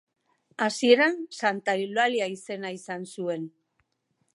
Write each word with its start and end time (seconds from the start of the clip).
Hasieran 0.67 1.19
Santa 1.41 1.77
Eulalia 1.83 2.31
izena 2.39 2.73
izan 2.79 3.09
zuen. 3.17 3.51